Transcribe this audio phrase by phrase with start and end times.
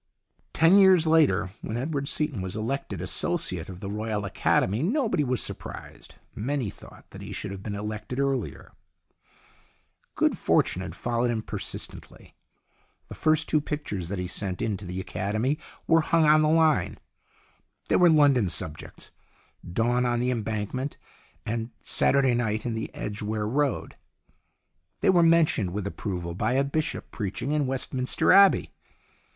[0.51, 5.43] Ten years later, when Edward Seaton was elected Associate of the Royal Academy, nobody was
[5.43, 6.15] surprised.
[6.33, 8.71] Many thought that he should have been elected earlier.
[10.15, 12.33] Good fortune had followed him persistently.
[13.09, 16.97] The first two pictures that he sent to the Academy were hung on the line.
[17.87, 19.11] They were London sub jects"
[19.73, 20.97] Dawn on the Embankment"
[21.45, 23.95] and" Satur day Night in the Edgware Road."
[25.01, 28.71] They were mentioned with approval by a bishop preaching in Westminster Abbey.